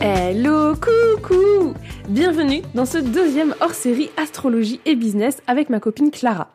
[0.00, 1.74] Hello, coucou
[2.08, 6.52] Bienvenue dans ce deuxième hors-série astrologie et business avec ma copine Clara.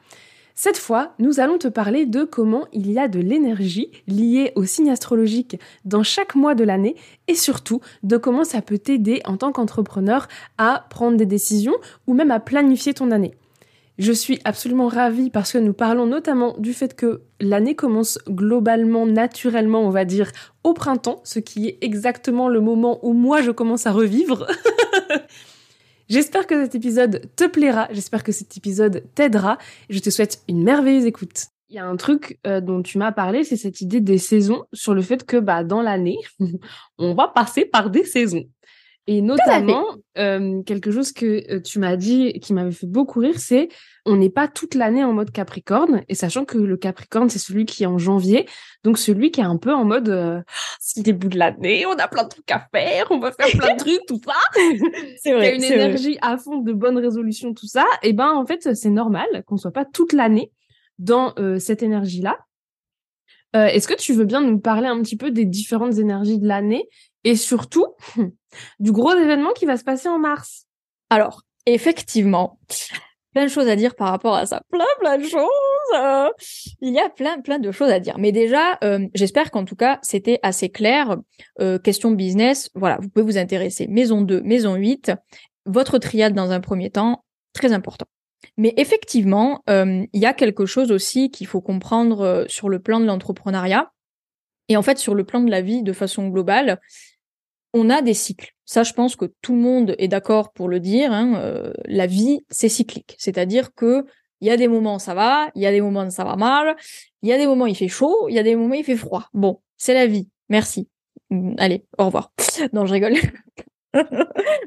[0.55, 4.63] Cette fois, nous allons te parler de comment il y a de l'énergie liée au
[4.63, 6.95] signe astrologique dans chaque mois de l'année
[7.27, 11.75] et surtout de comment ça peut t'aider en tant qu'entrepreneur à prendre des décisions
[12.07, 13.33] ou même à planifier ton année.
[14.03, 19.05] Je suis absolument ravie parce que nous parlons notamment du fait que l'année commence globalement,
[19.05, 20.29] naturellement, on va dire,
[20.65, 24.45] au printemps, ce qui est exactement le moment où moi je commence à revivre.
[26.09, 29.57] J'espère que cet épisode te plaira, j'espère que cet épisode t'aidera
[29.89, 31.45] je te souhaite une merveilleuse écoute.
[31.69, 34.65] Il y a un truc euh, dont tu m'as parlé, c'est cette idée des saisons,
[34.73, 36.17] sur le fait que bah dans l'année,
[36.97, 38.43] on va passer par des saisons.
[39.05, 39.85] Et notamment,
[40.17, 43.67] euh, quelque chose que euh, tu m'as dit qui m'avait fait beaucoup rire, c'est
[44.05, 47.65] on n'est pas toute l'année en mode Capricorne, et sachant que le Capricorne, c'est celui
[47.65, 48.47] qui est en janvier,
[48.85, 50.41] donc celui qui est un peu en mode euh,
[50.79, 53.47] c'est le début de l'année, on a plein de trucs à faire, on va faire
[53.57, 54.33] plein de trucs, tout ça.
[55.21, 55.55] c'est vrai.
[55.55, 57.85] Il y a une énergie à fond de bonnes résolutions, tout ça.
[58.03, 60.51] Et ben en fait, c'est normal qu'on soit pas toute l'année
[60.97, 62.37] dans euh, cette énergie-là.
[63.55, 66.47] Euh, Est-ce que tu veux bien nous parler un petit peu des différentes énergies de
[66.47, 66.87] l'année
[67.23, 67.87] et surtout
[68.79, 70.67] du gros événement qui va se passer en mars.
[71.09, 72.59] Alors, effectivement,
[73.33, 74.61] plein de choses à dire par rapport à ça.
[74.69, 75.49] Plein, plein de choses.
[75.95, 76.29] Euh.
[76.81, 78.17] il y a plein, plein de choses à dire.
[78.17, 81.17] Mais déjà, euh, j'espère qu'en tout cas, c'était assez clair.
[81.59, 83.87] Euh, question business, voilà, vous pouvez vous intéresser.
[83.87, 85.11] Maison 2, maison 8,
[85.65, 88.05] votre triade dans un premier temps, très important.
[88.57, 93.05] Mais effectivement, il y a quelque chose aussi qu'il faut comprendre sur le plan de
[93.05, 93.91] l'entrepreneuriat.
[94.67, 96.79] Et en fait, sur le plan de la vie de façon globale,
[97.73, 98.53] on a des cycles.
[98.65, 101.11] Ça, je pense que tout le monde est d'accord pour le dire.
[101.11, 103.15] Hein, euh, la vie, c'est cyclique.
[103.17, 104.05] C'est-à-dire que
[104.41, 106.75] il y a des moments ça va, il y a des moments ça va mal,
[107.21, 108.97] il y a des moments il fait chaud, il y a des moments il fait
[108.97, 109.29] froid.
[109.33, 110.27] Bon, c'est la vie.
[110.49, 110.89] Merci.
[111.29, 112.33] Mm, allez, au revoir.
[112.73, 113.13] Non, je rigole.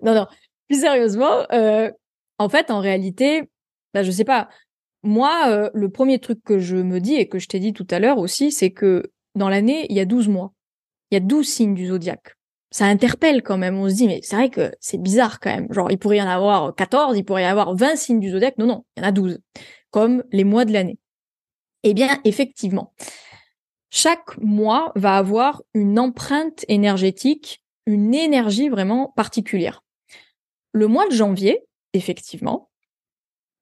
[0.03, 0.27] non, non.
[0.69, 1.91] Plus sérieusement, euh,
[2.39, 3.43] en fait, en réalité,
[3.95, 4.49] bah, je sais pas.
[5.03, 7.87] Moi, euh, le premier truc que je me dis et que je t'ai dit tout
[7.91, 10.53] à l'heure aussi, c'est que dans l'année, il y a 12 mois.
[11.11, 12.36] Il y a 12 signes du zodiaque
[12.77, 13.79] ça interpelle quand même.
[13.79, 15.73] On se dit, mais c'est vrai que c'est bizarre quand même.
[15.73, 18.59] Genre, il pourrait y en avoir 14, il pourrait y avoir 20 signes du zodiaque.
[18.59, 19.39] Non, non, il y en a 12,
[19.91, 20.99] comme les mois de l'année.
[21.85, 22.93] Eh bien, effectivement,
[23.89, 29.83] chaque mois va avoir une empreinte énergétique, une énergie vraiment particulière.
[30.73, 32.69] Le mois de janvier, effectivement,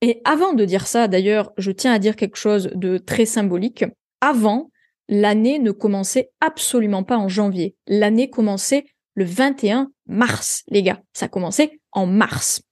[0.01, 3.85] et avant de dire ça, d'ailleurs, je tiens à dire quelque chose de très symbolique.
[4.21, 4.73] Avant,
[5.09, 7.77] l'année ne commençait absolument pas en janvier.
[7.87, 11.01] L'année commençait le 21 mars, les gars.
[11.13, 12.63] Ça a commencé en mars.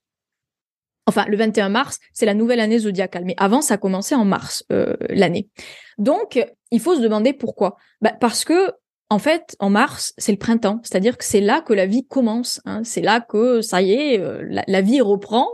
[1.05, 4.23] Enfin, le 21 mars, c'est la nouvelle année zodiacale, mais avant, ça a commencé en
[4.23, 5.49] mars, euh, l'année.
[5.97, 7.75] Donc, il faut se demander pourquoi.
[8.01, 8.71] Bah, parce que,
[9.09, 12.61] en fait, en mars, c'est le printemps, c'est-à-dire que c'est là que la vie commence.
[12.65, 12.83] Hein.
[12.85, 15.49] C'est là que, ça y est, euh, la, vie reprend.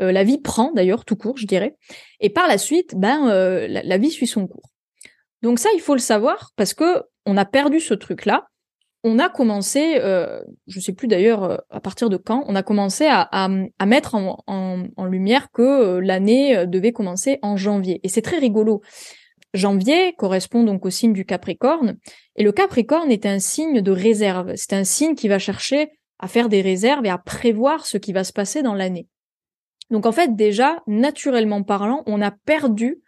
[0.00, 1.76] Euh, la vie prend, d'ailleurs, tout court, je dirais.
[2.20, 4.70] Et par la suite, ben, la, la vie suit son cours.
[5.42, 8.46] Donc ça, il faut le savoir parce que on a perdu ce truc-là
[9.04, 12.62] on a commencé, euh, je sais plus d'ailleurs euh, à partir de quand, on a
[12.62, 13.48] commencé à,
[13.86, 18.00] mettre en, lumière que euh, l'année euh, devait commencer en janvier.
[18.02, 18.80] Et c'est très rigolo.
[19.52, 21.98] Janvier correspond donc au signe du Capricorne,
[22.34, 24.52] et le Capricorne est un signe de réserve.
[24.56, 28.14] C'est un signe qui va chercher à faire des réserves et à prévoir ce qui
[28.14, 29.06] va se passer dans l'année.
[29.90, 33.02] Donc en fait déjà, naturellement parlant, on a perdu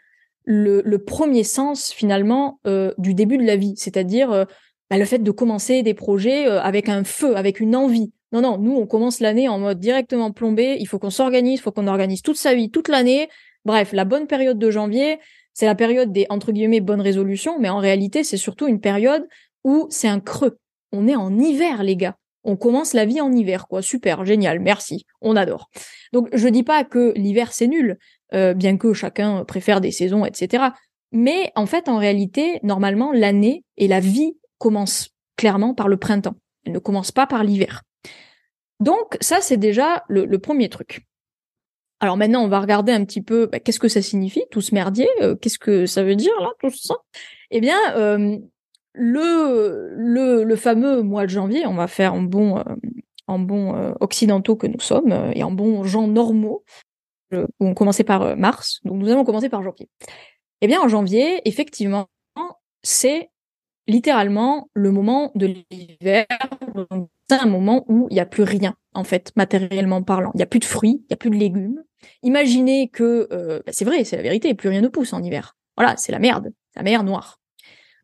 [0.45, 2.61] le premier sens finalement
[2.99, 4.47] du début de la vie, c'est-à-dire
[4.91, 8.13] bah, le fait de commencer des projets euh, avec un feu, avec une envie.
[8.33, 10.77] Non, non, nous, on commence l'année en mode directement plombé.
[10.81, 13.29] Il faut qu'on s'organise, il faut qu'on organise toute sa vie, toute l'année.
[13.65, 15.19] Bref, la bonne période de janvier,
[15.55, 19.27] c'est la période des, entre guillemets, bonnes résolutions, mais en réalité, c'est surtout une période
[19.65, 20.59] où c'est un creux.
[20.93, 22.17] On est en hiver, les gars.
[22.45, 23.83] On commence la vie en hiver, quoi.
[23.83, 25.69] Super, génial, merci, on adore.
[26.13, 27.99] Donc, je dis pas que l'hiver, c'est nul,
[28.35, 30.67] euh, bien que chacun préfère des saisons, etc.
[31.11, 36.37] Mais en fait, en réalité, normalement, l'année et la vie commence clairement par le printemps.
[36.65, 37.83] Elle ne commence pas par l'hiver.
[38.81, 41.07] Donc ça, c'est déjà le, premier truc.
[42.01, 44.75] Alors maintenant, on va regarder un petit peu bah, qu'est-ce que ça signifie, tout ce
[44.75, 46.97] merdier, euh, qu'est-ce que ça veut dire là, tout ça.
[47.51, 48.37] Eh bien, euh,
[48.93, 49.95] le,
[50.45, 52.63] le, fameux mois de janvier, on va faire un bon, euh,
[53.27, 56.65] en bons occidentaux que nous sommes et en bons gens normaux,
[57.61, 59.89] on commençait par mars, donc nous allons commencer par janvier.
[60.61, 62.07] Eh bien, en janvier, effectivement,
[62.83, 63.31] c'est
[63.87, 66.27] littéralement le moment de l'hiver.
[67.29, 70.31] C'est un moment où il n'y a plus rien, en fait, matériellement parlant.
[70.35, 71.83] Il n'y a plus de fruits, il n'y a plus de légumes.
[72.23, 75.57] Imaginez que, euh, bah, c'est vrai, c'est la vérité, plus rien ne pousse en hiver.
[75.77, 77.41] Voilà, c'est la merde, la mer noire.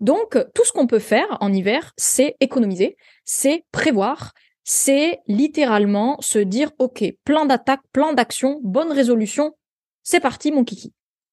[0.01, 4.33] Donc, tout ce qu'on peut faire en hiver, c'est économiser, c'est prévoir,
[4.65, 9.55] c'est littéralement se dire, OK, plan d'attaque, plan d'action, bonne résolution,
[10.03, 10.93] c'est parti, mon kiki.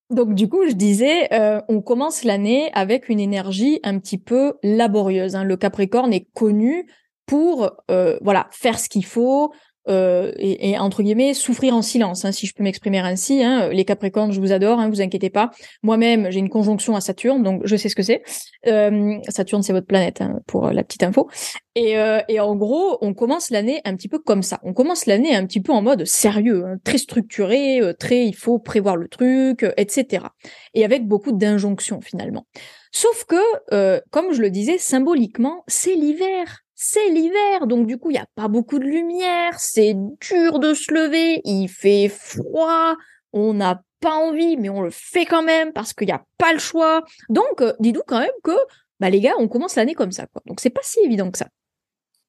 [0.10, 4.56] Donc du coup, je disais, euh, on commence l'année avec une énergie un petit peu
[4.64, 5.36] laborieuse.
[5.36, 5.44] Hein.
[5.44, 6.88] Le Capricorne est connu
[7.28, 9.54] pour euh, voilà faire ce qu'il faut,
[9.88, 13.44] euh, et, entre guillemets souffrir en silence, hein, si je peux m'exprimer ainsi.
[13.44, 13.70] Hein.
[13.70, 15.52] Les Capricornes, je vous adore, hein, vous inquiétez pas.
[15.84, 18.24] Moi-même, j'ai une conjonction à Saturne, donc je sais ce que c'est.
[18.68, 21.30] Euh, Saturne, c'est votre planète, hein, pour la petite info.
[21.76, 24.60] Et, euh, et en gros, on commence l'année un petit peu comme ça.
[24.64, 28.36] On commence l'année un petit peu en mode sérieux, hein, très structuré, euh, très il
[28.36, 30.26] faut prévoir le truc, euh, etc.
[30.74, 32.46] Et avec beaucoup d'injonctions finalement.
[32.92, 38.14] Sauf que, comme je le disais, symboliquement, c'est l'hiver c'est l'hiver, donc du coup, il
[38.14, 42.96] n'y a pas beaucoup de lumière, c'est dur de se lever, il fait froid,
[43.34, 46.54] on n'a pas envie, mais on le fait quand même parce qu'il n'y a pas
[46.54, 47.04] le choix.
[47.28, 48.56] Donc, euh, dis-nous quand même que,
[49.02, 50.42] bah les gars, on commence l'année comme ça, quoi.
[50.46, 51.50] Donc, c'est pas si évident que ça.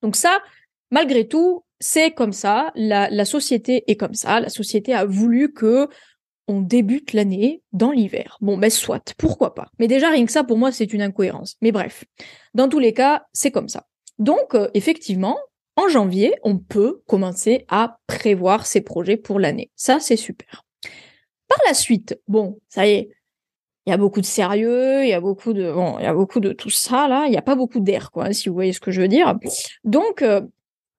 [0.02, 0.42] Donc ça,
[0.90, 5.86] malgré tout, c'est comme ça, la, société est comme ça, la société a voulu que
[6.48, 8.36] on débute l'année dans l'hiver.
[8.40, 9.68] Bon, ben soit, pourquoi pas.
[9.78, 11.56] Mais déjà, rien que ça, pour moi, c'est une incohérence.
[11.62, 12.04] Mais bref,
[12.54, 13.86] dans tous les cas, c'est comme ça.
[14.20, 15.38] Donc, euh, effectivement,
[15.76, 19.70] en janvier, on peut commencer à prévoir ses projets pour l'année.
[19.76, 20.64] Ça, c'est super.
[21.48, 23.10] Par la suite, bon, ça y est,
[23.86, 26.12] il y a beaucoup de sérieux, il y a beaucoup de, bon, il y a
[26.12, 28.74] beaucoup de tout ça là, il n'y a pas beaucoup d'air, quoi, si vous voyez
[28.74, 29.34] ce que je veux dire.
[29.84, 30.42] Donc, euh,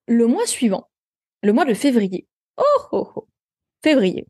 [0.08, 0.90] le mois suivant,
[1.42, 2.26] le mois de février.
[2.56, 3.28] Oh, oh, oh,
[3.84, 4.26] février.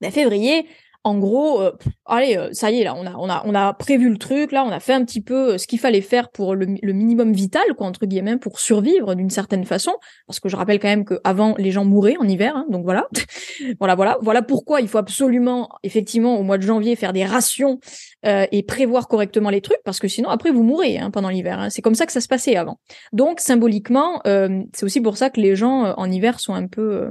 [0.00, 0.68] Ben, février,
[1.04, 1.72] en gros, euh,
[2.06, 4.52] allez, euh, ça y est là, on a, on a, on a prévu le truc,
[4.52, 7.32] là, on a fait un petit peu euh, ce qu'il fallait faire pour le, minimum
[7.32, 9.92] vital, quoi, entre guillemets, pour survivre d'une certaine façon.
[10.26, 13.06] Parce que je rappelle quand même qu'avant, les gens mouraient en hiver, hein, donc voilà,
[13.78, 17.78] voilà, voilà, voilà pourquoi il faut absolument, effectivement, au mois de janvier, faire des rations
[18.26, 21.58] et prévoir correctement les trucs, parce que sinon, après, vous mourrez hein, pendant l'hiver.
[21.58, 21.68] Hein.
[21.68, 22.78] C'est comme ça que ça se passait avant.
[23.12, 27.10] Donc, symboliquement, c'est aussi pour ça que les gens en hiver sont un peu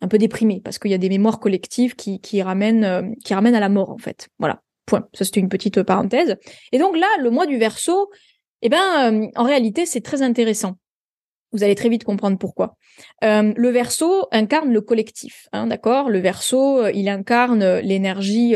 [0.00, 3.34] un peu déprimé parce qu'il y a des mémoires collectives qui, qui ramènent euh, qui
[3.34, 4.28] ramènent à la mort en fait.
[4.38, 4.62] Voilà.
[4.86, 5.06] Point.
[5.12, 6.36] Ça c'était une petite parenthèse.
[6.72, 8.10] Et donc là, le mois du Verseau,
[8.62, 10.78] eh ben euh, en réalité c'est très intéressant.
[11.52, 12.76] Vous allez très vite comprendre pourquoi.
[13.24, 16.10] Euh, le Verseau incarne le collectif, hein, d'accord?
[16.10, 18.54] Le Verseau, il incarne l'énergie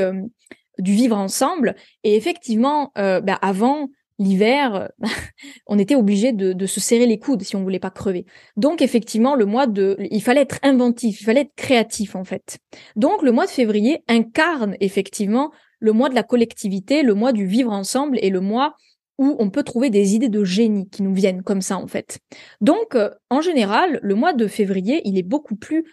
[0.78, 1.74] du vivre ensemble.
[2.04, 3.88] Et effectivement, ben, avant
[4.22, 4.90] l'hiver,
[5.66, 8.24] on était obligé de, se serrer les coudes si on voulait pas crever.
[8.56, 12.58] Donc effectivement, le mois de, il fallait être inventif, il fallait être créatif en fait.
[12.96, 17.46] Donc le mois de février incarne effectivement le mois de la collectivité, le mois du
[17.46, 18.76] vivre ensemble et le mois
[19.18, 22.18] où on peut trouver des idées de génie qui nous viennent comme ça en fait.
[22.60, 25.84] Donc euh, en général, le mois de février, il est beaucoup plus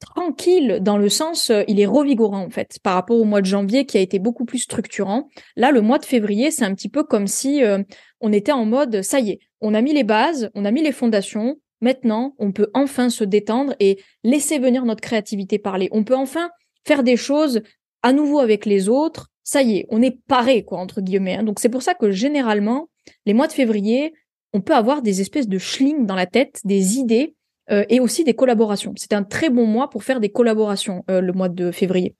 [0.00, 3.46] tranquille dans le sens, euh, il est revigorant en fait, par rapport au mois de
[3.46, 5.28] janvier qui a été beaucoup plus structurant.
[5.56, 7.82] Là, le mois de février, c'est un petit peu comme si euh,
[8.20, 10.82] on était en mode, ça y est, on a mis les bases, on a mis
[10.82, 15.88] les fondations, maintenant, on peut enfin se détendre et laisser venir notre créativité parler.
[15.92, 16.50] On peut enfin
[16.86, 17.62] faire des choses
[18.02, 19.28] à nouveau avec les autres.
[19.42, 21.36] Ça y est, on est paré, quoi, entre guillemets.
[21.36, 21.42] Hein.
[21.42, 22.88] Donc c'est pour ça que généralement,
[23.26, 24.12] les mois de février,
[24.52, 27.34] on peut avoir des espèces de schling dans la tête, des idées
[27.70, 28.92] euh, et aussi des collaborations.
[28.96, 32.16] C'était un très bon mois pour faire des collaborations euh, le mois de février.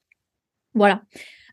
[0.73, 1.01] Voilà.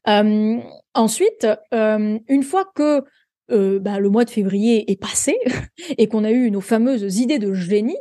[0.07, 0.59] Euh,
[0.95, 3.03] ensuite, une fois que
[3.49, 5.39] bah, le mois de février est passé
[5.99, 7.99] et qu'on a eu nos fameuses idées de génie,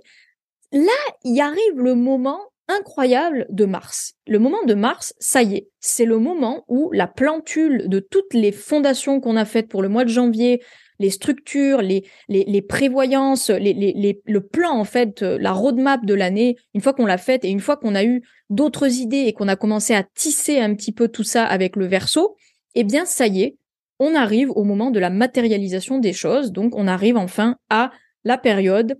[0.72, 4.13] là, il arrive le moment incroyable de mars.
[4.27, 8.34] Le moment de mars, ça y est, c'est le moment où la plantule de toutes
[8.34, 10.62] les fondations qu'on a faites pour le mois de janvier,
[11.00, 16.82] les structures, les, les, prévoyances, le plan, en fait, euh, la roadmap de l'année, une
[16.82, 19.56] fois qu'on l'a faite et une fois qu'on a eu d'autres idées et qu'on a
[19.56, 22.36] commencé à tisser un petit peu tout ça avec le verso,
[22.75, 23.58] eh bien, ça y est,
[24.00, 26.51] on arrive au moment de la matérialisation des choses.
[26.51, 27.92] Donc, on arrive enfin à
[28.24, 29.00] la période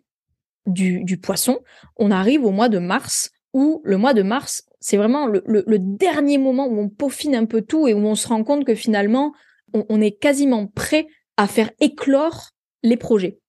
[0.66, 1.60] du, du poisson.
[1.96, 5.80] On arrive au mois de mars, où le mois de mars, c'est vraiment le, le,
[5.80, 8.76] dernier moment où on peaufine un peu tout et où on se rend compte que
[8.76, 9.34] finalement,
[9.74, 12.52] on est quasiment prêt à faire éclore
[12.84, 13.40] les projets.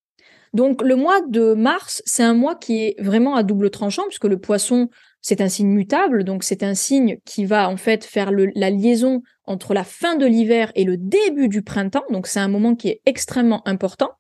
[0.54, 4.25] Donc le mois de mars, c'est un mois qui est vraiment à double tranchant puisque
[4.25, 4.88] le poisson,
[5.21, 9.23] c'est un signe mutable, donc c'est un signe qui va en fait faire la liaison
[9.45, 12.04] entre la fin de l'hiver et le début du printemps.
[12.11, 14.12] Donc c'est un moment qui est extrêmement important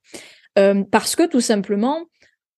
[0.58, 2.04] euh, parce que tout simplement,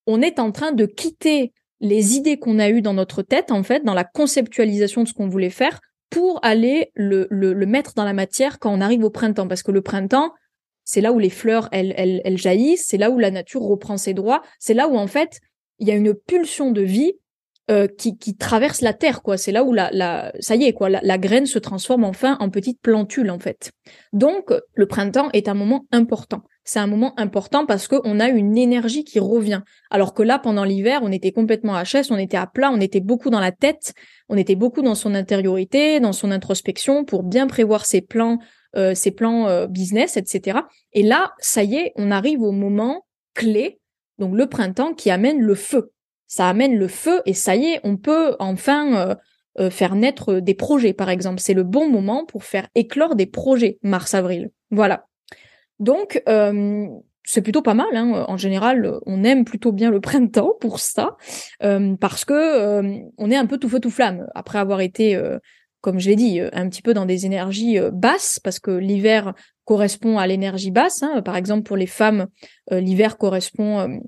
[0.07, 3.63] on est en train de quitter les idées qu'on a eues dans notre tête, en
[3.63, 7.95] fait, dans la conceptualisation de ce qu'on voulait faire, pour aller le, le, le, mettre
[7.95, 9.49] dans la matière quand on arrive au printemps.
[9.49, 10.33] Parce que le printemps,
[10.91, 13.97] c'est là où les fleurs, elles, elles, elles jaillissent, c'est là où la nature reprend
[13.97, 15.39] ses droits, c'est là où, en fait,
[15.79, 17.13] il y a une pulsion de vie
[17.71, 19.37] euh, qui, qui, traverse la terre, quoi.
[19.37, 22.51] C'est là où la, la, ça y est, quoi, la, graine se transforme enfin en
[22.51, 23.71] petite plantule, en fait.
[24.13, 26.43] Donc, le printemps est un moment important.
[26.65, 29.63] C'est un moment important parce qu'on a une énergie qui revient.
[29.91, 32.81] Alors que là, pendant l'hiver, on était complètement à chaise, on était à plat, on
[32.81, 33.95] était beaucoup dans la tête,
[34.29, 38.41] on était beaucoup dans son intériorité, dans son introspection pour bien prévoir ses plans,
[38.77, 40.61] euh, ses plans euh, business, etc.
[40.93, 43.81] Et là, ça y est, on arrive au moment clé,
[44.19, 45.93] donc le printemps qui amène le feu
[46.31, 49.15] ça amène le feu et ça y est, on peut enfin euh,
[49.59, 51.41] euh, faire naître des projets, par exemple.
[51.41, 54.51] C'est le bon moment pour faire éclore des projets, mars-avril.
[54.71, 55.07] Voilà.
[55.81, 56.23] Donc,
[57.25, 57.89] c'est plutôt pas mal.
[57.95, 58.27] Hein.
[58.29, 61.17] En général, on aime plutôt bien le printemps pour ça,
[61.59, 65.21] parce que on est un peu tout feu tout flamme après avoir été,
[65.81, 69.35] comme je l'ai dit, un petit peu dans des énergies basses, parce que l'hiver
[69.65, 71.03] correspond à l'énergie basse.
[71.03, 71.23] Hein.
[71.23, 72.27] Par exemple, pour les femmes,
[72.71, 74.01] l'hiver correspond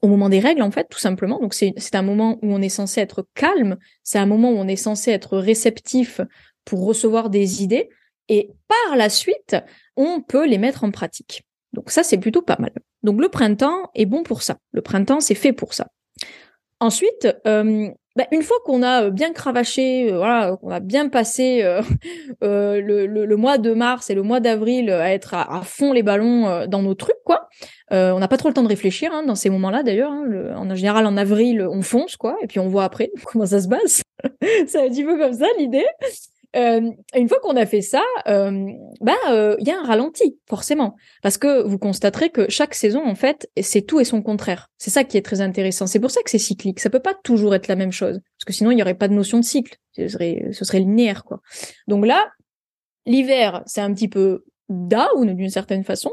[0.00, 1.40] au moment des règles, en fait, tout simplement.
[1.40, 4.68] Donc, c'est un moment où on est censé être calme, c'est un moment où on
[4.68, 6.20] est censé être réceptif
[6.64, 7.88] pour recevoir des idées,
[8.28, 9.56] et par la suite,
[9.96, 11.42] on peut les mettre en pratique.
[11.72, 12.72] Donc ça, c'est plutôt pas mal.
[13.02, 14.58] Donc le printemps est bon pour ça.
[14.72, 15.88] Le printemps, c'est fait pour ça.
[16.80, 21.08] Ensuite, euh, bah, une fois qu'on a euh, bien cravaché, euh, voilà, qu'on a bien
[21.08, 21.80] passé euh,
[22.42, 26.02] le, le, le, mois de mars et le mois d'avril à être à, fond les
[26.02, 27.48] ballons dans nos trucs, quoi.
[27.90, 30.12] on n'a pas trop le temps de réfléchir hein, dans ces moments-là, d'ailleurs.
[30.12, 33.60] Hein, en général, en avril, on fonce, quoi, et puis on voit après comment ça
[33.60, 34.02] se passe.
[34.66, 35.86] c'est un petit peu comme ça l'idée.
[36.54, 38.66] Euh, une fois qu'on a fait ça, euh,
[39.00, 43.02] bah euh, il y a un ralenti forcément parce que vous constaterez que chaque saison
[43.06, 44.68] en fait c'est tout et son contraire.
[44.76, 45.86] C'est ça qui est très intéressant.
[45.86, 46.80] C'est pour ça que c'est cyclique.
[46.80, 49.08] Ça peut pas toujours être la même chose parce que sinon il y aurait pas
[49.08, 49.76] de notion de cycle.
[49.96, 51.40] Ce serait ce serait linéaire quoi.
[51.88, 52.30] Donc là,
[53.06, 56.10] l'hiver c'est un petit peu down d'une certaine façon.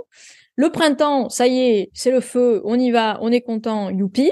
[0.55, 4.29] Le printemps, ça y est, c'est le feu, on y va, on est content, youpi.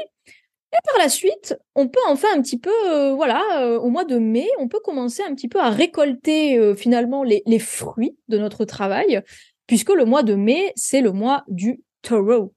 [0.77, 4.05] Et par la suite, on peut enfin un petit peu, euh, voilà, euh, au mois
[4.05, 8.38] de mai, on peut commencer un petit peu à récolter euh, finalement les, fruits de
[8.38, 9.22] notre travail,
[9.65, 12.53] puisque le mois de mai, c'est le mois du taureau.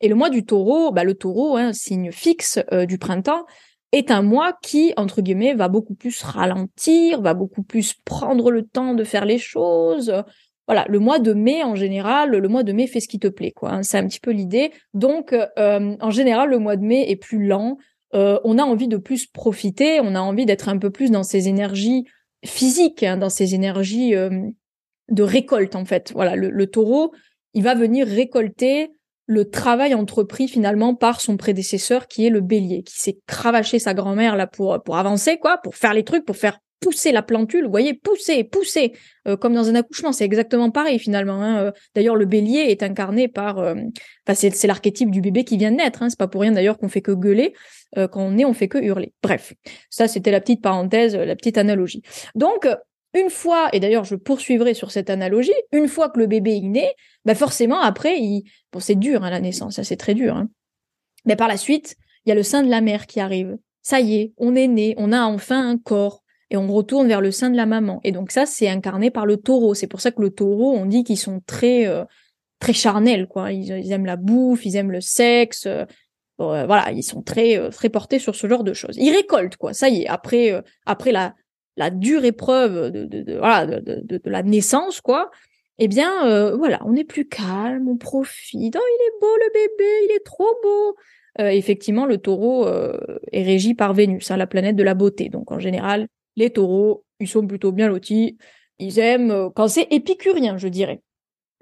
[0.00, 2.58] Et le mois du taureau, bah, le taureau, hein, signe fixe
[2.88, 3.44] du printemps,
[3.92, 8.64] est un mois qui, entre guillemets, va beaucoup plus ralentir, va beaucoup plus prendre le
[8.64, 10.12] temps de faire les choses,
[10.70, 13.26] voilà, le mois de mai en général, le mois de mai fait ce qui te
[13.26, 13.72] plaît, quoi.
[13.72, 14.70] Hein, c'est un petit peu l'idée.
[14.94, 17.76] Donc, euh, en général, le mois de mai est plus lent.
[18.14, 21.24] Euh, on a envie de plus profiter, on a envie d'être un peu plus dans
[21.24, 22.04] ces énergies
[22.44, 24.30] physiques, hein, dans ces énergies euh,
[25.08, 26.12] de récolte en fait.
[26.12, 27.12] Voilà, le, taureau,
[27.52, 28.92] il va venir récolter
[29.26, 33.92] le travail entrepris finalement par son prédécesseur qui est le bélier, qui s'est cravaché sa
[33.92, 37.64] grand-mère là pour pour avancer quoi, pour faire les trucs, pour faire pousser la plantule,
[37.64, 38.92] vous voyez, pousser, pousser,
[39.28, 41.42] euh, comme dans un accouchement, c'est exactement pareil finalement.
[41.42, 41.64] Hein.
[41.64, 43.74] Euh, d'ailleurs, le bélier est incarné par, euh,
[44.26, 46.02] enfin c'est, l'archétype du bébé qui vient de naître.
[46.02, 46.10] Hein.
[46.10, 47.54] C'est pas pour rien d'ailleurs qu'on fait que gueuler,
[47.96, 49.12] quand on est, on fait que hurler.
[49.22, 49.52] Bref,
[49.90, 52.02] ça c'était la petite parenthèse, la petite analogie.
[52.36, 52.68] Donc
[53.14, 56.60] une fois, et d'ailleurs je poursuivrai sur cette analogie, une fois que le bébé est
[56.60, 56.88] né,
[57.24, 58.44] bah forcément après, il...
[58.72, 60.36] bon c'est dur hein, la naissance, ça c'est très dur.
[60.36, 60.48] Hein.
[61.24, 63.56] Mais par la suite, il y a le sein de la mère qui arrive.
[63.82, 66.19] Ça y est, on est né, on a enfin un corps,
[66.50, 68.00] et on retourne vers le sein de la maman.
[68.02, 69.74] Et donc ça, c'est incarné par le taureau.
[69.74, 72.04] C'est pour ça que le taureau, on dit qu'ils sont très euh,
[72.58, 73.52] très charnels, quoi.
[73.52, 75.66] Ils, aiment la bouffe, ils aiment le sexe.
[75.66, 75.84] Euh,
[76.40, 78.96] euh, voilà, ils sont très très portés sur ce genre de choses.
[78.98, 79.72] Ils récoltent, quoi.
[79.72, 80.08] Ça y est.
[80.08, 81.34] Après après la
[81.76, 85.30] la dure épreuve de, de, de de, de, la naissance, quoi.
[85.78, 88.76] Eh bien, voilà, on est plus calme, on profite.
[88.76, 90.96] Oh, il est beau le bébé, il est trop beau.
[91.38, 92.66] effectivement, le taureau
[93.32, 95.28] est régi par Vénus, hein, la planète de la beauté.
[95.28, 96.08] Donc, en général,
[96.40, 98.36] les taureaux, ils sont plutôt bien lotis.
[98.78, 101.02] Ils aiment euh, quand c'est épicurien, je dirais.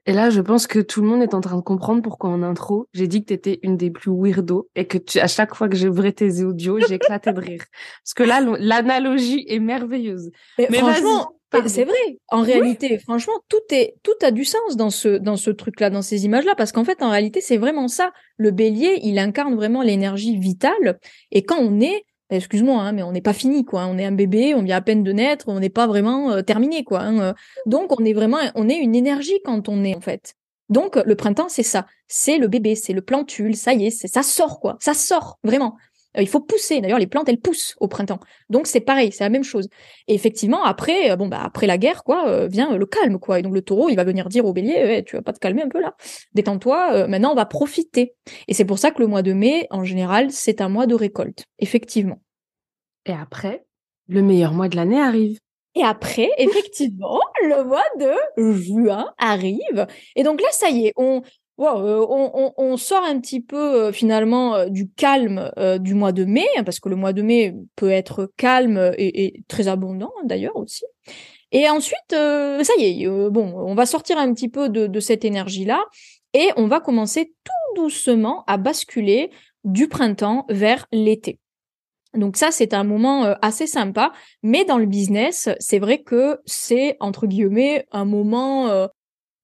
[0.06, 2.42] Et là, je pense que tout le monde est en train de comprendre pourquoi en
[2.42, 5.68] intro, j'ai dit que tu étais une des plus weirdo et que à chaque fois
[5.68, 7.64] que j'ouvrais tes audios, j'éclatais de rire.
[8.02, 10.30] Parce que là, l'analogie est merveilleuse.
[10.56, 11.34] Mais, franchement,
[11.66, 12.18] c'est vrai.
[12.28, 16.02] En réalité, franchement, tout est tout a du sens dans ce dans ce truc-là, dans
[16.02, 18.12] ces images-là, parce qu'en fait, en réalité, c'est vraiment ça.
[18.38, 20.98] Le bélier, il incarne vraiment l'énergie vitale.
[21.32, 23.86] Et quand on est excuse-moi, hein, mais on n'est pas fini, quoi.
[23.86, 26.42] On est un bébé, on vient à peine de naître, on n'est pas vraiment euh,
[26.42, 27.00] terminé, quoi.
[27.00, 27.32] Hein, euh.
[27.66, 30.34] Donc, on est vraiment, on est une énergie quand on est, en fait.
[30.68, 31.86] Donc, le printemps, c'est ça.
[32.08, 34.76] C'est le bébé, c'est le plantule, ça y est, ça sort, quoi.
[34.80, 35.76] Ça sort, vraiment.
[36.16, 36.80] Il faut pousser.
[36.80, 38.20] D'ailleurs, les plantes, elles poussent au printemps.
[38.48, 39.68] Donc c'est pareil, c'est la même chose.
[40.06, 43.38] Et effectivement, après, bon bah après la guerre, quoi, vient le calme, quoi.
[43.38, 45.38] Et donc le taureau, il va venir dire au bélier, eh, tu vas pas te
[45.38, 45.94] calmer un peu là,
[46.34, 47.06] détends-toi.
[47.08, 48.14] maintenant, on va profiter.
[48.48, 50.94] Et c'est pour ça que le mois de mai, en général, c'est un mois de
[50.94, 52.20] récolte, effectivement.
[53.06, 53.64] Et après,
[54.08, 55.38] le meilleur mois de l'année arrive.
[55.74, 59.86] Et après, effectivement, le mois de juin arrive.
[60.16, 61.22] Et donc là, ça y est, on,
[61.60, 65.50] euh, on, on, sort un petit peu euh, finalement euh, du calme
[65.80, 69.42] du mois de mai, hein, parce que le mois de mai peut être calme et,
[69.48, 70.84] très abondant d'ailleurs aussi.
[71.50, 75.24] Et ensuite, ça y est, bon, on va sortir un petit peu de, de cette
[75.24, 75.82] énergie-là
[76.34, 79.30] et on va commencer tout doucement à basculer
[79.64, 81.38] du printemps vers l'été.
[82.14, 84.12] Donc ça, c'est un moment euh, assez sympa,
[84.42, 88.86] mais dans le business, c'est vrai que c'est entre guillemets un moment euh,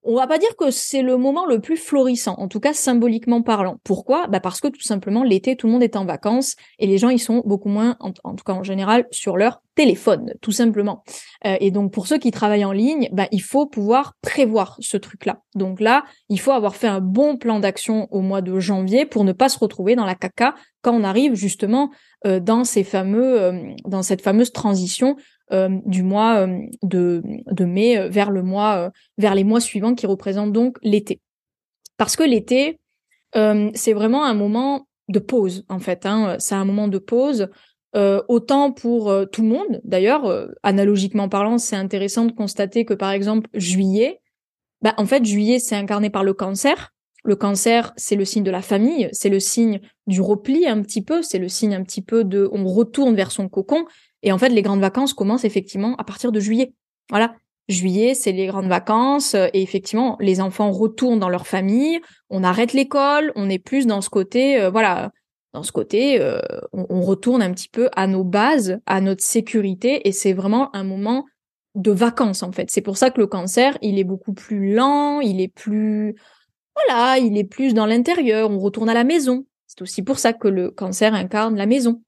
[0.05, 3.43] on va pas dire que c'est le moment le plus florissant, en tout cas symboliquement
[3.43, 3.79] parlant.
[3.85, 4.27] Pourquoi?
[4.29, 7.09] Bah Parce que tout simplement l'été, tout le monde est en vacances et les gens
[7.09, 11.03] ils sont beaucoup moins, en, tout cas en général, sur leur téléphone, tout simplement.
[11.47, 14.97] Euh, et donc pour ceux qui travaillent en ligne, bah, il faut pouvoir prévoir ce
[14.97, 15.41] truc-là.
[15.55, 19.25] Donc là, il faut avoir fait un bon plan d'action au mois de janvier pour
[19.25, 21.91] ne pas se retrouver dans la caca quand on arrive justement
[22.27, 25.17] euh, dans ces fameux, euh, dans cette fameuse transition
[25.53, 29.95] euh, du mois euh, de, de mai euh, vers le mois vers les mois suivants
[29.95, 31.21] qui représentent donc l'été.
[31.99, 32.81] Parce que l'été,
[33.35, 36.07] c'est vraiment un moment de pause en fait.
[36.07, 36.37] Hein.
[36.39, 37.49] C'est un moment de pause.
[37.95, 39.81] autant pour tout le monde.
[39.85, 44.21] D'ailleurs, analogiquement parlant, c'est intéressant de constater que par exemple juillet,
[44.83, 46.93] bah, en fait juillet c'est incarné par le cancer.
[47.25, 51.03] Le cancer, c'est le signe de la famille, c'est le signe du repli un petit
[51.03, 53.87] peu, c'est le signe un petit peu de on retourne vers son cocon.
[54.25, 56.73] Et en fait, les grandes vacances commencent effectivement à partir de juillet.
[57.11, 57.35] Voilà.
[57.69, 62.75] Juillet, c'est les grandes vacances et effectivement, les enfants retournent dans leur famille, on arrête
[62.75, 65.13] l'école, on est plus dans ce côté, euh, voilà,
[65.55, 66.41] dans ce côté, euh,
[66.73, 70.85] on, retourne un petit peu à nos bases, à notre sécurité et c'est vraiment un
[70.85, 71.25] moment
[71.75, 72.71] de vacances en fait.
[72.71, 76.17] C'est pour ça que le cancer, il est beaucoup plus lent, il est plus,
[76.75, 79.47] voilà, il est plus dans l'intérieur, on retourne à la maison.
[79.69, 82.03] C'est aussi pour ça que le cancer incarne la maison.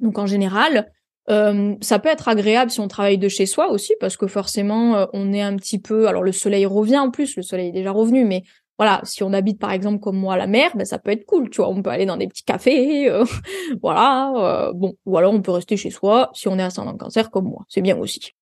[0.00, 0.90] Donc en général,
[1.30, 4.96] euh, ça peut être agréable si on travaille de chez soi aussi, parce que forcément,
[4.96, 6.08] euh, on est un petit peu.
[6.08, 8.42] Alors le soleil revient en plus, le soleil est déjà revenu, mais
[8.78, 11.26] voilà, si on habite par exemple comme moi à la mer, ben ça peut être
[11.26, 11.68] cool, tu vois.
[11.68, 13.24] On peut aller dans des petits cafés, euh,
[13.82, 14.70] voilà.
[14.74, 17.64] bon, ou alors on peut rester chez soi si on est ascendant cancer comme moi,
[17.68, 18.32] c'est bien aussi.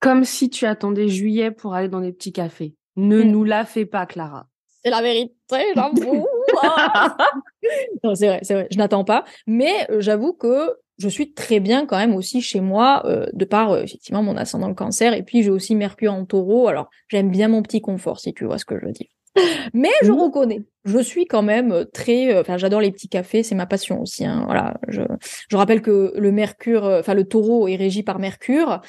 [0.00, 2.74] Comme si tu attendais juillet pour aller dans des petits cafés.
[2.96, 3.30] Ne hmm.
[3.30, 4.46] nous la fais pas, Clara.
[4.84, 5.32] C'est la vérité,
[5.74, 6.26] j'avoue.
[8.04, 8.68] non, c'est vrai, c'est vrai.
[8.70, 13.02] Je n'attends pas, mais j'avoue que je suis très bien quand même aussi chez moi,
[13.06, 16.24] euh, de par euh, effectivement mon ascendant le cancer, et puis j'ai aussi Mercure en
[16.24, 19.08] taureau, alors j'aime bien mon petit confort, si tu vois ce que je veux dire.
[19.74, 20.20] Mais je mmh.
[20.20, 24.00] reconnais, je suis quand même euh, très, enfin j'adore les petits cafés, c'est ma passion
[24.00, 24.24] aussi.
[24.24, 25.02] Hein, voilà, je,
[25.50, 28.80] je rappelle que le Mercure, enfin le Taureau est régi par Mercure,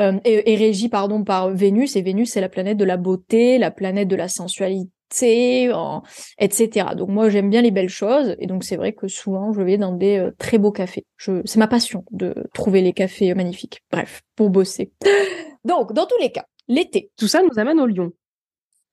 [0.00, 3.58] euh, est, est, régi pardon par Vénus, et Vénus c'est la planète de la beauté,
[3.58, 6.86] la planète de la sensualité etc.
[6.96, 9.78] Donc moi j'aime bien les belles choses et donc c'est vrai que souvent je vais
[9.78, 11.06] dans des euh, très beaux cafés.
[11.16, 13.82] Je, c'est ma passion de trouver les cafés magnifiques.
[13.90, 14.92] Bref, pour bosser.
[15.64, 17.10] Donc dans tous les cas, l'été.
[17.16, 18.12] Tout ça nous amène au Lion.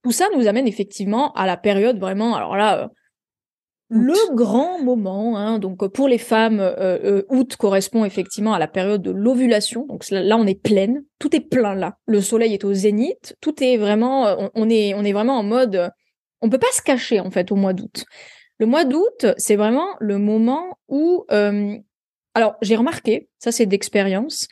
[0.03, 2.35] Tout ça nous amène effectivement à la période vraiment.
[2.35, 2.83] Alors là.
[2.83, 2.87] Euh,
[3.87, 9.03] le grand moment, hein, donc pour les femmes, euh, août correspond effectivement à la période
[9.03, 9.85] de l'ovulation.
[9.85, 11.95] Donc là, on est pleine, tout est plein là.
[12.07, 15.91] Le soleil est au zénith, tout est vraiment, on est, on est vraiment en mode
[16.41, 18.05] on peut pas se cacher en fait au mois d'août.
[18.59, 21.77] Le mois d'août, c'est vraiment le moment où, euh,
[22.33, 24.47] alors j'ai remarqué, ça c'est d'expérience,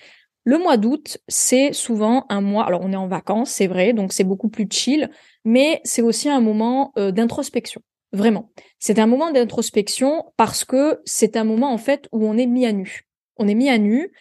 [0.45, 4.11] le mois d'août, c'est souvent un mois, alors on est en vacances, c'est vrai, donc
[4.11, 5.09] c'est beaucoup plus chill,
[5.45, 8.51] mais c'est aussi un moment euh, d'introspection, vraiment.
[8.77, 12.65] C'est un moment d'introspection parce que c'est un moment en fait où on est mis
[12.65, 13.03] à nu.
[13.37, 14.11] On est mis à nu,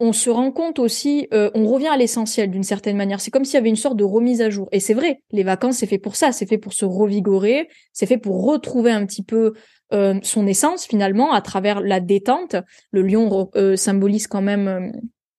[0.00, 3.20] on se rend compte aussi, euh, on revient à l'essentiel d'une certaine manière.
[3.20, 4.68] C'est comme s'il y avait une sorte de remise à jour.
[4.72, 8.06] Et c'est vrai, les vacances, c'est fait pour ça, c'est fait pour se revigorer, c'est
[8.06, 9.52] fait pour retrouver un petit peu
[9.92, 12.56] euh, son essence finalement à travers la détente.
[12.90, 14.92] Le lion euh, symbolise quand même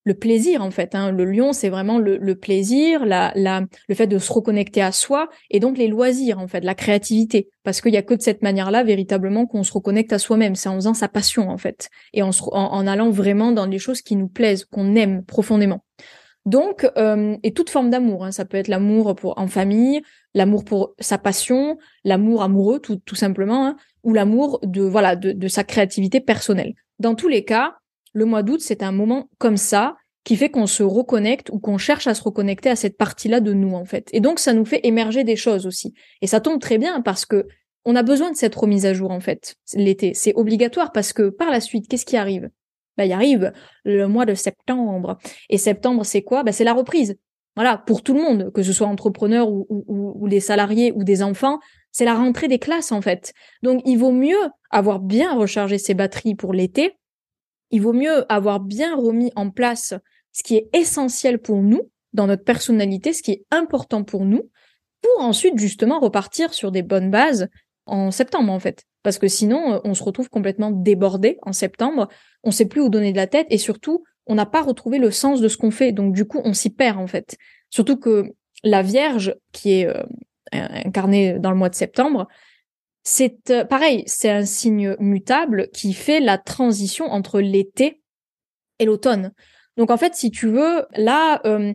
[0.03, 0.95] le plaisir en fait.
[0.95, 1.11] Hein.
[1.11, 5.29] Le lion, c'est vraiment le, plaisir, la, la, le fait de se reconnecter à soi
[5.49, 7.49] et donc les loisirs en fait, la créativité.
[7.63, 10.55] Parce qu'il y a que de cette manière-là véritablement qu'on se reconnecte à soi-même.
[10.55, 14.01] C'est en faisant sa passion en fait et en, en, allant vraiment dans les choses
[14.01, 15.83] qui nous plaisent, qu'on aime profondément.
[16.47, 18.31] Donc, euh, et toute forme d'amour, hein.
[18.31, 20.01] ça peut être l'amour pour en famille,
[20.33, 25.33] l'amour pour sa passion, l'amour amoureux tout, tout simplement, hein, ou l'amour de voilà de,
[25.33, 26.73] de sa créativité personnelle.
[26.97, 27.75] Dans tous les cas,
[28.13, 31.77] le mois d'août, c'est un moment comme ça qui fait qu'on se reconnecte ou qu'on
[31.77, 34.07] cherche à se reconnecter à cette partie-là de nous, en fait.
[34.13, 35.93] Et donc, ça nous fait émerger des choses aussi.
[36.21, 37.47] Et ça tombe très bien parce que
[37.85, 40.13] on a besoin de cette remise à jour en fait l'été.
[40.13, 42.49] C'est obligatoire parce que par la suite, qu'est-ce qui arrive?
[42.95, 43.51] Bah, il arrive
[43.83, 45.17] le mois de septembre.
[45.49, 46.43] Et septembre, c'est quoi?
[46.43, 47.17] Bah, C'est la reprise.
[47.55, 51.59] Voilà, pour tout le monde, que ce soit entrepreneur ou des salariés ou des enfants,
[51.91, 53.33] c'est la rentrée des classes en fait.
[53.61, 56.93] Donc il vaut mieux avoir bien rechargé ses batteries pour l'été.
[57.71, 59.93] Il vaut mieux avoir bien remis en place
[60.31, 64.49] ce qui est essentiel pour nous dans notre personnalité, ce qui est important pour nous,
[65.01, 67.47] pour ensuite justement repartir sur des bonnes bases
[67.85, 68.85] en septembre en fait.
[69.03, 72.07] Parce que sinon, euh, on se retrouve complètement débordé en septembre,
[72.43, 75.11] on sait plus où donner de la tête et surtout, on n'a pas retrouvé le
[75.11, 75.91] sens de ce qu'on fait.
[75.91, 77.37] Donc du coup, on s'y perd en fait.
[77.69, 80.03] Surtout que la Vierge, qui est euh,
[80.53, 82.27] incarnée dans le mois de septembre,
[83.03, 88.01] c'est euh, pareil, c'est un signe mutable qui fait la transition entre l'été
[88.79, 89.31] et l'automne.
[89.77, 91.73] Donc en fait, si tu veux, là, euh,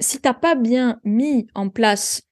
[0.00, 2.22] si t'as pas bien mis en place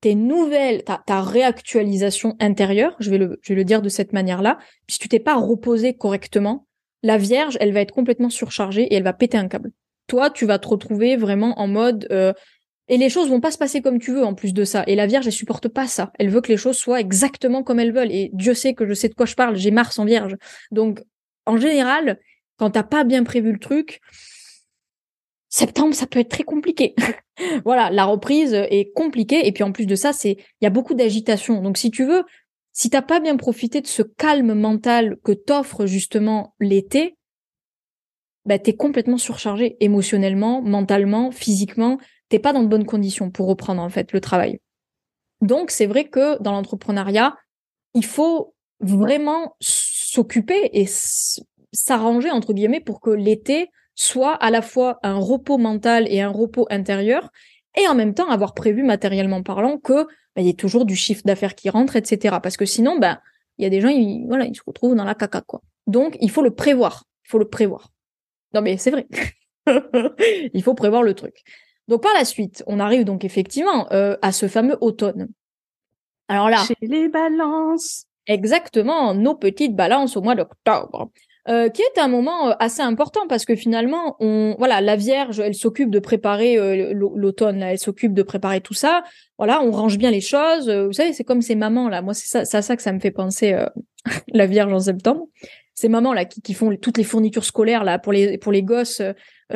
[0.00, 4.58] tes nouvelles, ta, réactualisation intérieure, je vais, le, je vais le dire de cette manière-là,
[4.88, 6.66] si tu t'es pas reposé correctement,
[7.02, 9.72] la Vierge, elle va être complètement surchargée et elle va péter un câble.
[10.06, 12.34] Toi, tu vas te retrouver vraiment en mode euh,
[12.88, 14.84] et les choses vont pas se passer comme tu veux en plus de ça.
[14.86, 16.12] Et la Vierge, elle supporte pas ça.
[16.18, 18.12] Elle veut que les choses soient exactement comme elles veulent.
[18.12, 19.56] Et Dieu sait que je sais de quoi je parle.
[19.56, 20.36] J'ai Mars en Vierge.
[20.70, 21.02] Donc,
[21.46, 22.18] en général,
[22.58, 24.00] quand t'as pas bien prévu le truc,
[25.48, 26.94] septembre, ça peut être très compliqué.
[27.64, 29.46] voilà, la reprise est compliquée.
[29.46, 31.62] Et puis en plus de ça, c'est il y a beaucoup d'agitation.
[31.62, 32.24] Donc si tu veux,
[32.72, 37.16] si t'as pas bien profité de ce calme mental que t'offre justement l'été,
[38.44, 41.98] bah t'es complètement surchargé émotionnellement, mentalement, physiquement.
[42.28, 44.60] T'es pas dans de bonnes conditions pour reprendre en fait le travail.
[45.40, 47.36] Donc c'est vrai que dans l'entrepreneuriat,
[47.94, 50.86] il faut vraiment s'occuper et
[51.72, 56.30] s'arranger entre guillemets pour que l'été soit à la fois un repos mental et un
[56.30, 57.30] repos intérieur,
[57.76, 60.96] et en même temps avoir prévu matériellement parlant que bah, il y ait toujours du
[60.96, 62.36] chiffre d'affaires qui rentre, etc.
[62.42, 63.20] Parce que sinon, ben
[63.58, 65.62] il y a des gens, ils, voilà, ils se retrouvent dans la caca, quoi.
[65.86, 67.04] Donc, il faut le prévoir.
[67.24, 67.90] Il faut le prévoir.
[68.52, 69.06] Non, mais c'est vrai.
[70.52, 71.44] il faut prévoir le truc.
[71.88, 75.28] Donc, par la suite, on arrive donc effectivement euh, à ce fameux automne.
[76.28, 76.64] Alors là.
[76.66, 78.06] Chez les balances.
[78.26, 81.10] Exactement, nos petites balances au mois d'octobre.
[81.46, 85.40] Euh, qui est un moment euh, assez important parce que finalement, on, voilà, la Vierge,
[85.40, 89.04] elle s'occupe de préparer euh, l'automne, elle s'occupe de préparer tout ça.
[89.36, 90.70] Voilà, on range bien les choses.
[90.70, 92.00] Vous savez, c'est comme ces mamans là.
[92.00, 93.54] Moi, c'est ça, c'est à ça que ça me fait penser
[94.32, 95.26] la Vierge en septembre.
[95.74, 98.62] Ces mamans là qui, qui, font toutes les fournitures scolaires là pour les pour les
[98.62, 99.02] gosses.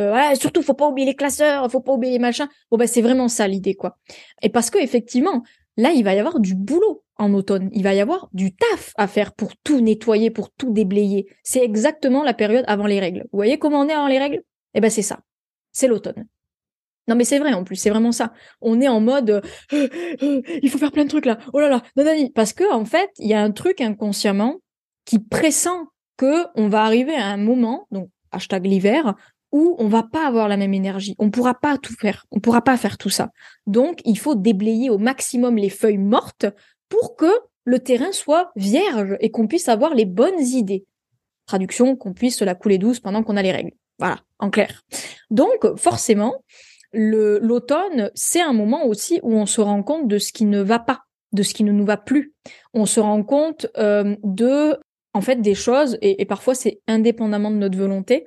[0.03, 2.49] Voilà, surtout, faut pas oublier les classeurs, faut pas oublier les machins.
[2.71, 3.99] Bon ben, c'est vraiment ça l'idée quoi.
[4.43, 5.43] Et parce que effectivement,
[5.77, 7.69] là, il va y avoir du boulot en automne.
[7.73, 11.27] Il va y avoir du taf à faire pour tout nettoyer, pour tout déblayer.
[11.43, 13.23] C'est exactement la période avant les règles.
[13.33, 14.43] Vous voyez comment on est avant les règles?
[14.75, 15.21] Eh ben c'est ça.
[15.73, 16.27] C'est l'automne.
[17.09, 18.33] Non mais c'est vrai en plus, c'est vraiment ça.
[18.61, 19.41] On est en mode euh,
[19.73, 19.89] euh,
[20.23, 21.39] euh, il faut faire plein de trucs là.
[21.53, 22.31] Oh là là, nanani.
[22.31, 24.57] parce que en fait, il y a un truc inconsciemment
[25.05, 25.69] qui pressent
[26.19, 29.15] que on va arriver à un moment, donc hashtag l'hiver,
[29.53, 31.15] où on va pas avoir la même énergie.
[31.19, 32.27] On pourra pas tout faire.
[32.31, 33.31] On pourra pas faire tout ça.
[33.67, 36.47] Donc, il faut déblayer au maximum les feuilles mortes
[36.89, 37.31] pour que
[37.65, 40.85] le terrain soit vierge et qu'on puisse avoir les bonnes idées.
[41.47, 43.73] Traduction, qu'on puisse se la couler douce pendant qu'on a les règles.
[43.99, 44.83] Voilà, en clair.
[45.31, 46.45] Donc, forcément,
[46.93, 50.79] l'automne, c'est un moment aussi où on se rend compte de ce qui ne va
[50.79, 52.33] pas, de ce qui ne nous va plus.
[52.75, 54.79] On se rend compte euh, de,
[55.15, 58.27] en fait, des choses, et, parfois c'est indépendamment de notre volonté,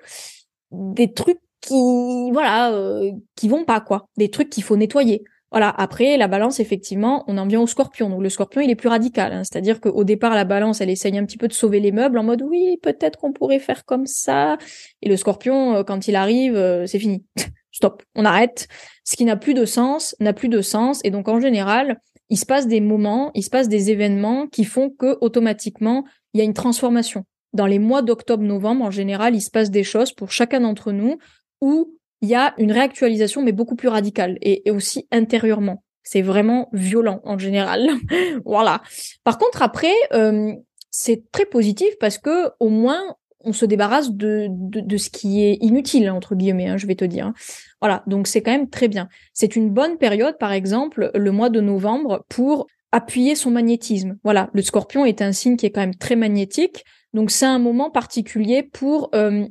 [0.71, 4.05] des trucs qui, voilà, euh, qui vont pas, quoi.
[4.17, 5.23] Des trucs qu'il faut nettoyer.
[5.51, 8.09] Voilà, après, la balance, effectivement, on en vient au scorpion.
[8.09, 9.33] Donc le scorpion, il est plus radical.
[9.33, 9.43] Hein.
[9.43, 12.23] C'est-à-dire qu'au départ, la balance, elle essaye un petit peu de sauver les meubles en
[12.23, 14.57] mode oui, peut-être qu'on pourrait faire comme ça.
[15.01, 17.25] Et le scorpion, euh, quand il arrive, euh, c'est fini.
[17.73, 18.69] Stop, on arrête.
[19.03, 21.01] Ce qui n'a plus de sens, n'a plus de sens.
[21.03, 24.63] Et donc en général, il se passe des moments, il se passe des événements qui
[24.63, 27.25] font que automatiquement, il y a une transformation.
[27.53, 31.17] Dans les mois d'octobre-novembre, en général, il se passe des choses pour chacun d'entre nous
[31.59, 35.83] où il y a une réactualisation, mais beaucoup plus radicale et, aussi intérieurement.
[36.03, 37.89] C'est vraiment violent en général.
[38.45, 38.81] voilà.
[39.23, 40.51] Par contre, après, euh,
[40.89, 45.57] c'est très positif parce que au moins on se débarrasse de, de, ce qui est
[45.61, 46.67] inutile entre guillemets.
[46.67, 47.33] Hein, je vais te dire.
[47.81, 48.03] Voilà.
[48.07, 49.09] Donc c'est quand même très bien.
[49.33, 54.17] C'est une bonne période, par exemple, le mois de novembre pour appuyer son magnétisme.
[54.23, 54.49] Voilà.
[54.53, 56.83] Le Scorpion est un signe qui est quand même très magnétique.
[57.13, 59.47] Donc c'est un moment particulier pour euh,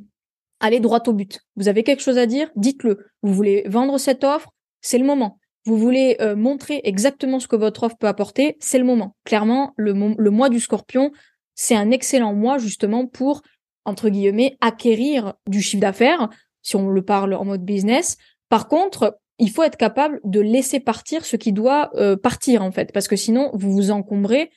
[0.59, 1.39] allez droit au but.
[1.55, 3.05] Vous avez quelque chose à dire, dites-le.
[3.21, 5.37] Vous voulez vendre cette offre, c'est le moment.
[5.65, 9.15] Vous voulez euh, montrer exactement ce que votre offre peut apporter, c'est le moment.
[9.25, 11.11] Clairement, le, mois du scorpion,
[11.53, 13.43] c'est un excellent mois justement pour,
[13.85, 16.29] entre guillemets, acquérir du chiffre d'affaires,
[16.63, 18.17] si on le parle en mode business.
[18.49, 22.71] Par contre, il faut être capable de laisser partir ce qui doit euh, partir en
[22.71, 24.49] fait, parce que sinon, vous vous encombrez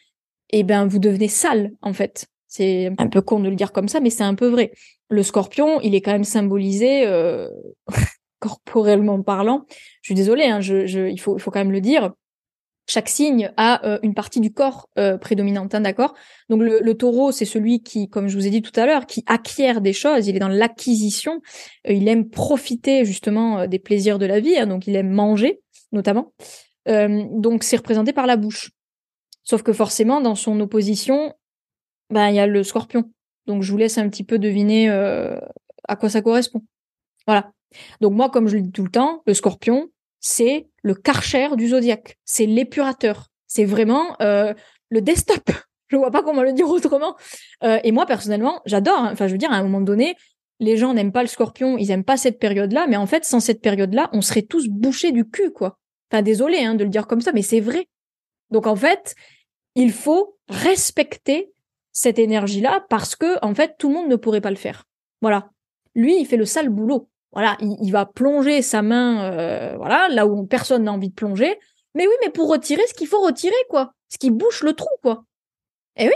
[0.51, 2.27] eh ben vous devenez sale en fait.
[2.57, 4.71] C'est un peu con de le dire comme ça, mais c'est un peu vrai.
[5.09, 7.49] Le scorpion, il est quand même symbolisé euh,
[8.39, 9.65] corporellement parlant.
[10.03, 12.13] Je suis désolée, hein, je, je, il faut, il faut quand même le dire
[12.87, 16.15] chaque signe a euh, une partie du corps euh, prédominante, hein, d'accord?
[16.49, 19.25] Donc le, taureau, c'est celui qui, comme je vous ai dit tout à l'heure, qui
[19.27, 21.41] acquiert des choses, il est dans l'acquisition,
[21.89, 25.61] euh, il aime profiter justement des plaisirs de la vie, hein, donc il aime manger
[25.93, 26.33] notamment.
[26.87, 28.71] donc c'est représenté par la bouche.
[29.45, 31.33] Sauf que forcément, dans son opposition,
[32.11, 33.11] ben il y a le scorpion.
[33.47, 36.63] Donc je vous laisse un petit peu deviner à quoi ça correspond.
[37.27, 37.53] Voilà.
[38.01, 39.89] Donc moi, comme je le dis tout le temps, le scorpion,
[40.21, 44.55] c'est le karcher du zodiaque, c'est l'épurateur, c'est vraiment euh,
[44.89, 45.51] le desktop.
[45.89, 47.15] Je vois pas comment le dire autrement.
[47.63, 48.99] Euh, et moi personnellement, j'adore.
[48.99, 49.11] Hein.
[49.13, 50.17] Enfin, je veux dire, à un moment donné,
[50.59, 53.39] les gens n'aiment pas le Scorpion, ils aiment pas cette période-là, mais en fait, sans
[53.39, 55.79] cette période-là, on serait tous bouchés du cul, quoi.
[56.11, 57.87] Enfin, désolé hein, de le dire comme ça, mais c'est vrai.
[58.51, 59.15] Donc en fait,
[59.77, 61.53] il faut respecter
[61.95, 64.85] cette énergie-là parce que en fait, tout le monde ne pourrait pas le faire.
[65.23, 65.49] Voilà.
[65.95, 70.25] Lui, il fait le sale boulot voilà, il, va plonger sa main, euh, voilà, là
[70.25, 71.59] où personne n'a envie de plonger.
[71.97, 73.93] Mais oui, mais pour retirer ce qu'il faut retirer, quoi.
[74.09, 75.25] Ce qui bouche le trou, quoi.
[75.97, 76.15] Eh oui.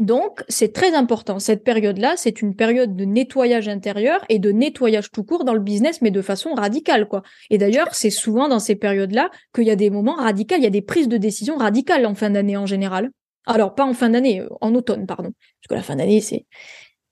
[0.00, 1.38] Donc, c'est très important.
[1.38, 5.60] Cette période-là, c'est une période de nettoyage intérieur et de nettoyage tout court dans le
[5.60, 7.22] business, mais de façon radicale, quoi.
[7.50, 10.68] Et d'ailleurs, c'est souvent dans ces périodes-là qu'il y a des moments radicaux, il y
[10.68, 13.10] a des prises de décision radicales en fin d'année en général.
[13.48, 15.30] Alors, pas en fin d'année, euh, en automne, pardon.
[15.32, 16.46] Parce que la fin d'année, c'est,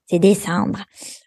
[0.07, 0.85] c'est décembre.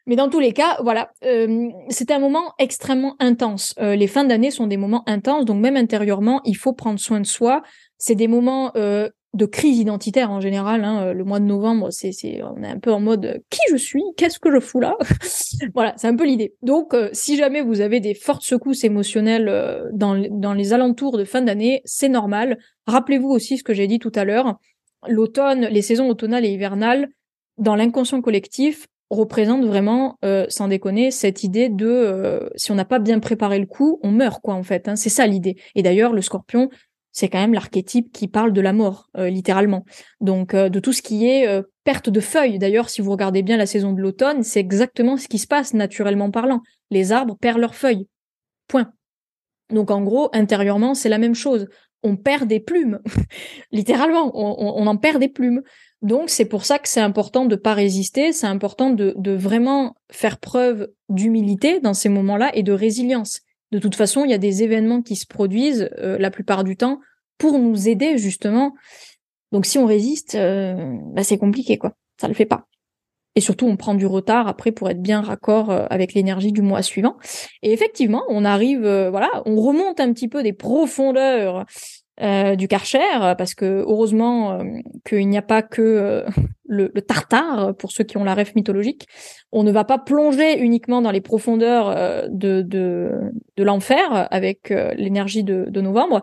[0.07, 3.75] Mais dans tous les cas, voilà, euh, c'était un moment extrêmement intense.
[3.79, 7.19] Euh, les fins d'année sont des moments intenses, donc même intérieurement, il faut prendre soin
[7.19, 7.61] de soi.
[7.97, 10.85] C'est des moments euh, de crise identitaire en général.
[10.85, 11.13] Hein.
[11.13, 14.01] Le mois de novembre, c'est, c'est, on est un peu en mode qui je suis,
[14.15, 14.95] qu'est-ce que je fous là?
[15.75, 16.55] Voilà, c'est un peu l'idée.
[16.61, 21.41] Donc, si jamais vous avez des fortes secousses émotionnelles dans, dans les alentours de fin
[21.41, 22.57] d'année, c'est normal.
[22.87, 24.57] Rappelez-vous aussi ce que j'ai dit tout à l'heure.
[25.07, 27.09] L'automne, les saisons automnales et hivernales,
[27.57, 32.85] dans l'inconscient collectif, représente vraiment, euh, sans déconner, cette idée de euh, si on n'a
[32.85, 34.87] pas bien préparé le coup, on meurt quoi en fait.
[34.87, 34.95] Hein.
[34.95, 35.55] c'est ça l'idée.
[35.75, 36.69] Et d'ailleurs, le Scorpion,
[37.11, 39.83] c'est quand même l'archétype qui parle de la mort, euh, littéralement.
[40.21, 41.47] Donc de tout ce qui est
[41.83, 42.59] perte de feuilles.
[42.59, 45.73] D'ailleurs, si vous regardez bien la saison de l'automne, c'est exactement ce qui se passe
[45.73, 46.61] naturellement parlant.
[46.91, 48.07] Les arbres perdent leurs feuilles.
[48.67, 48.91] Point.
[49.71, 51.67] Donc en gros, intérieurement, c'est la même chose.
[52.03, 52.99] On perd des plumes,
[53.71, 54.31] littéralement.
[54.33, 55.61] on en perd des plumes.
[56.01, 59.95] Donc c'est pour ça que c'est important de pas résister, c'est important de, de vraiment
[60.11, 63.41] faire preuve d'humilité dans ces moments-là et de résilience.
[63.71, 66.77] De toute façon, il y a des événements qui se produisent euh, la plupart du
[66.77, 66.99] temps
[67.37, 68.73] pour nous aider justement.
[69.51, 71.93] Donc si on résiste, euh, bah, c'est compliqué quoi.
[72.19, 72.68] Ça le fait pas.
[73.35, 76.61] Et surtout, on prend du retard après pour être bien raccord euh, avec l'énergie du
[76.61, 77.17] mois suivant.
[77.61, 81.65] Et effectivement, on arrive, voilà, on remonte un petit peu des profondeurs
[82.21, 84.63] euh, du Karcher, parce que heureusement euh,
[85.07, 86.25] qu'il n'y a pas que euh,
[86.65, 89.07] le, tartare pour ceux qui ont la rêve mythologique.
[89.53, 93.11] On ne va pas plonger uniquement dans les profondeurs de, de,
[93.55, 96.21] de l'enfer avec l'énergie de, de, novembre,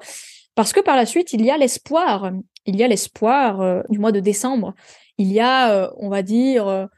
[0.55, 2.31] parce que par la suite il y a l'espoir.
[2.67, 4.75] Il y a l'espoir du mois de décembre.
[5.19, 6.89] Il y a, on va dire,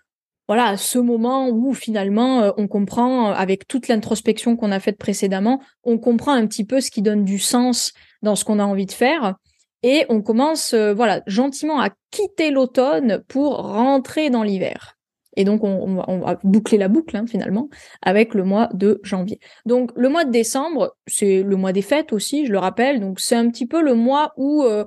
[0.49, 5.99] voilà, ce moment où finalement on comprend, avec toute l'introspection qu'on a faite précédemment, on
[5.99, 8.93] comprend un petit peu ce qui donne du sens dans ce qu'on a envie de
[8.93, 9.37] faire.
[9.83, 14.99] Et on commence, euh, voilà, gentiment à quitter l'automne pour rentrer dans l'hiver.
[15.37, 17.69] Et donc, on, va boucler la boucle, hein, finalement,
[18.03, 19.39] avec le mois de janvier.
[19.67, 22.99] Donc, le mois de décembre, c'est le mois des fêtes aussi, je le rappelle.
[22.99, 24.85] Donc, c'est un petit peu le mois où euh,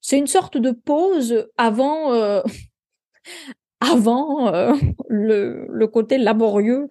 [0.00, 2.40] c'est une sorte de pause avant, euh,
[3.80, 4.52] avant
[5.08, 6.88] le, le côté laborieux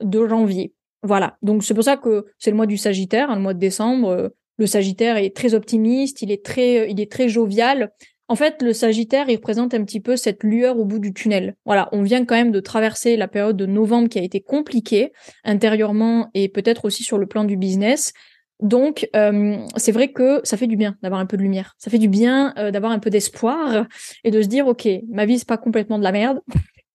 [0.00, 0.72] de janvier.
[1.02, 1.36] Voilà.
[1.42, 4.32] Donc, c'est pour ça que c'est le mois du Sagittaire, hein, le mois de décembre.
[4.58, 7.92] Le Sagittaire est très optimiste, il est très, euh, il est très jovial.
[8.26, 11.54] En fait, le Sagittaire, il représente un petit peu cette lueur au bout du tunnel.
[11.64, 15.12] Voilà, on vient quand même de traverser la période de novembre qui a été compliquée
[15.44, 18.12] intérieurement et peut-être aussi sur le plan du business.
[18.60, 21.74] Donc, euh, c'est vrai que ça fait du bien d'avoir un peu de lumière.
[21.78, 23.86] Ça fait du bien euh, d'avoir un peu d'espoir
[24.24, 26.40] et de se dire, ok, ma vie c'est pas complètement de la merde.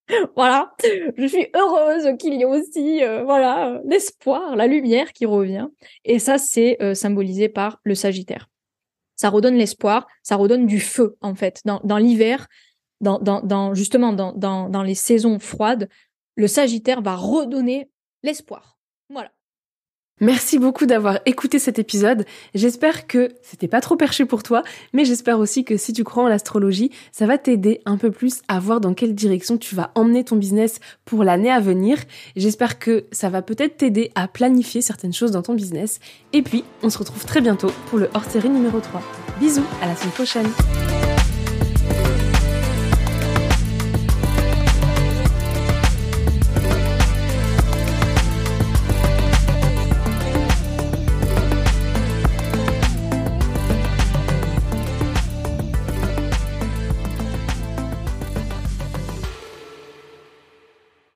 [0.36, 0.73] voilà,
[1.17, 5.67] je suis heureuse qu'il y ait aussi euh, voilà l'espoir, la lumière qui revient.
[6.04, 8.49] Et ça, c'est euh, symbolisé par le Sagittaire.
[9.15, 11.62] Ça redonne l'espoir, ça redonne du feu en fait.
[11.65, 12.47] Dans, l'hiver,
[12.99, 15.88] dans, dans, justement dans, dans les saisons froides,
[16.36, 17.89] le Sagittaire va redonner
[18.23, 18.72] l'espoir.
[20.23, 22.25] Merci beaucoup d'avoir écouté cet épisode.
[22.55, 26.23] J'espère que c'était pas trop perché pour toi, mais j'espère aussi que si tu crois
[26.23, 29.91] en l'astrologie, ça va t'aider un peu plus à voir dans quelle direction tu vas
[29.95, 31.97] emmener ton business pour l'année à venir.
[32.38, 35.99] J'espère que ça va peut-être t'aider à planifier certaines choses dans ton business.
[36.31, 39.01] Et puis, on se retrouve très bientôt pour le hors-série numéro 3.
[39.41, 41.12] Bisous, à la semaine prochaine.